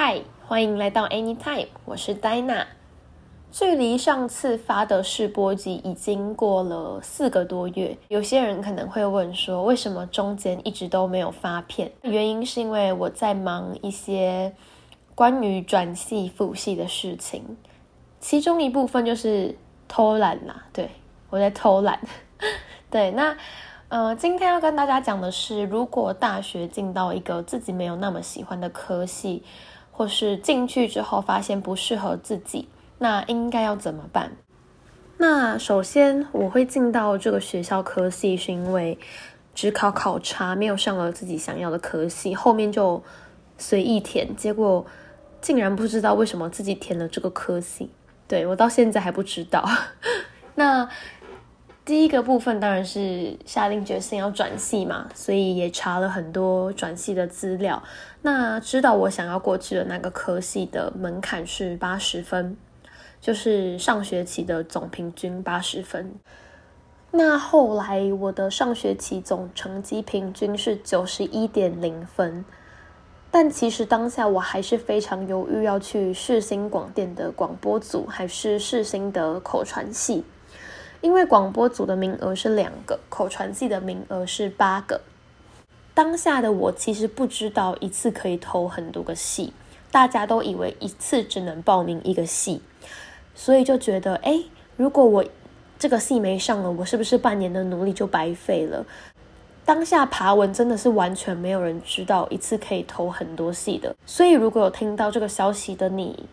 [0.00, 2.66] 嗨，欢迎来到 Anytime，我是 Dina。
[3.50, 11.90] 距离上次发的试播集已经过了四个多月，有些人可能会问说，为什么中间一直都没有发片？
[12.02, 14.54] 原因是因为我在忙一些
[15.16, 17.56] 关于转系复系的事情，
[18.20, 19.52] 其中一部分就是
[19.88, 20.64] 偷懒啦。
[20.72, 20.88] 对
[21.28, 21.98] 我在偷懒。
[22.88, 23.36] 对，那
[23.88, 29.42] 呃，今天要跟大家讲的是，如果大学进到一个自己没有那么喜欢的科系。
[29.98, 32.68] 或是进去之后发现不适合自己，
[32.98, 34.30] 那应该要怎么办？
[35.16, 38.96] 那首先我会进到这个学校科系，是因为
[39.56, 43.02] 只考考察没有上了自己想要的科系，后面就
[43.56, 44.86] 随意填，结果
[45.40, 47.90] 竟然不知道为什么自己填了这个科系，
[48.28, 49.68] 对我到现在还不知道。
[50.54, 50.88] 那。
[51.88, 57.82] 第一个部分当然是下定决心要转系嘛，所以也查了很多转系的资料。
[58.20, 62.54] 那知道我想要过去的那个科系的门槛是八十分，
[63.22, 66.14] 就是上学期的总平均八十分。
[67.10, 72.44] 那后来我的上学期总成绩平均是九十一点零分，
[73.30, 80.22] 但其实当下我还是非常犹豫要去世新广电的广播组，还是世新的口传系。
[81.00, 85.00] 因为广播组的名额是两个，口传系的名额是八个。
[85.94, 89.52] 当下的我其实不知道一次可以投很多个系，
[89.90, 92.60] 大家都以为一次只能报名一个系，
[93.34, 94.42] 所以就觉得，哎，
[94.76, 95.24] 如果我
[95.78, 98.84] 这个系没上了，我是不是半年的努力就白费了？
[99.64, 106.26] 当下爬文真的是完全没有人知道一次可以投很多系的，所以如果有听到这个消息的你。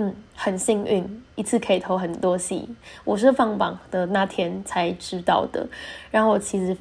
[0.00, 2.68] 嗯，很幸运，一次可以投很多戏。
[3.02, 5.66] 我是放榜的那天才知道的，
[6.08, 6.76] 然后我其实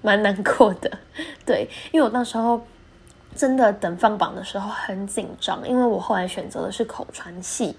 [0.00, 0.90] 蛮难过的，
[1.44, 2.66] 对，因为我那时候
[3.34, 7.76] 真的等放榜的时候很紧张，因为我后来选择的是口传戏，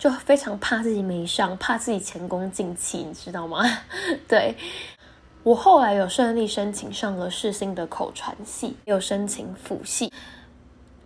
[0.00, 3.62] 就非常怕自己没上，怕自己前功尽弃，你知道吗？
[4.26, 4.56] 对，
[5.44, 10.12] 我后来有顺利申请上了世新的口传系，有申请辅系。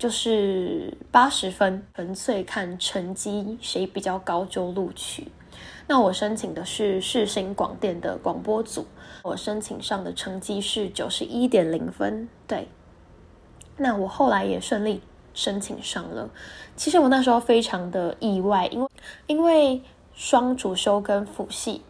[0.02, 5.28] 就是八十分，纯粹看成绩谁比较高就录取。
[5.86, 8.84] 那我申请的是世新广电的广播组，
[9.22, 12.28] 我申请上的成绩是九十一点零分。
[12.48, 12.66] 对，
[13.76, 15.00] 那我后来也顺利
[15.34, 16.28] 申请上了。
[16.74, 18.88] 其实我那时候非常的意外，因为
[19.28, 19.80] 因为
[20.12, 21.82] 双主修跟辅系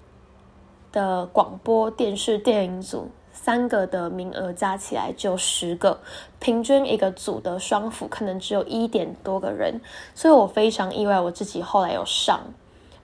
[0.93, 3.11] 的广播电视电影组。
[3.33, 5.99] 三个的名额加起来只有十个，
[6.39, 9.81] 平均一个组的双辅可能只有一点多个人，
[10.15, 12.41] 所以我非常意外我自己后来有上，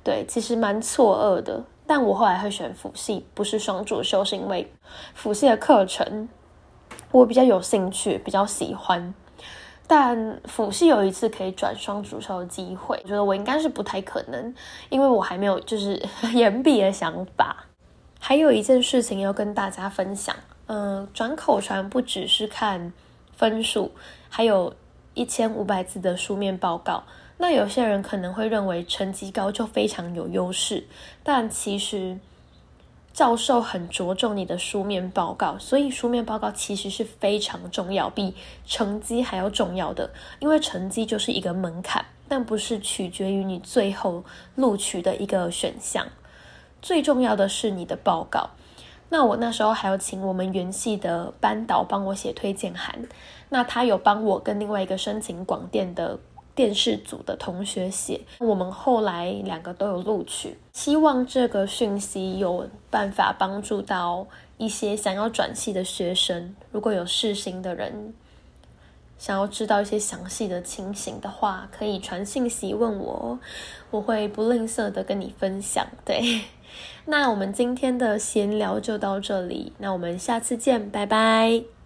[0.05, 1.65] 对，其实蛮错愕的。
[1.87, 4.71] 但我后来会选辅系，不是双主修，是因为
[5.15, 6.29] 辅系的课程
[7.11, 9.15] 我比较有兴趣，比较喜欢。
[9.87, 14.55] 但辅系有一次可以转双主修的机会，我觉得我应该是不太可能，
[14.91, 15.99] 因为我还没有就是
[16.35, 17.65] 延毕的想法。
[18.19, 20.35] 还有一件事情要跟大家分享，
[20.67, 22.93] 嗯，转口传不只是看
[23.37, 23.93] 分数，
[24.29, 24.75] 还有
[25.15, 27.05] 一千五百字的书面报告。
[27.39, 30.85] 那有些人可能会认为成绩高就非常有优势，
[31.23, 32.19] 但其实
[33.13, 38.35] 教授很着重你的书面报告，所以书面报告其实是非常重要，比
[38.67, 40.11] 成绩还要重要的。
[40.41, 44.25] 因为成绩就是一个门槛，但不是取决于你最后
[44.57, 46.05] 录取的一个选项。
[46.81, 48.51] 最重要的是你的报告。
[49.11, 53.09] 那我那时候还要请我们原系的班导帮我写推荐函。
[53.49, 56.19] 那他有帮我跟另外一个申请广电的
[56.55, 58.21] 电视组的同学写。
[58.39, 60.59] 我们后来两个都有录取。
[60.75, 64.27] 希望这个讯息有办法帮助到
[64.59, 66.55] 一些想要转系的学生。
[66.71, 68.13] 如果有试新的人
[69.17, 73.39] 想要知道一些详细的情形的话，可以传信息问我，
[73.91, 75.87] 我会不吝啬的跟你分享。
[76.05, 76.43] 对。
[77.07, 81.78] 那我们今天的闲聊就到这里，那我们下次见，拜拜。